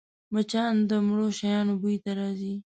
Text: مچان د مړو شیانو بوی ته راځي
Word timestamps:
مچان 0.33 0.73
د 0.89 0.91
مړو 1.07 1.27
شیانو 1.39 1.73
بوی 1.81 1.97
ته 2.03 2.11
راځي 2.19 2.53